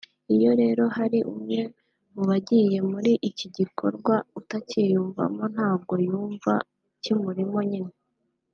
Iyo 0.35 0.51
rero 0.61 0.83
hari 0.97 1.19
umwe 1.31 1.59
mu 2.13 2.23
bagiye 2.29 2.77
muri 2.91 3.11
iki 3.29 3.47
gikorwa 3.57 4.15
utacyiyumvamo 4.39 5.43
ntabwo 5.53 5.93
yumva 6.07 6.53
kimurimo 7.03 7.59
nyine 7.71 7.93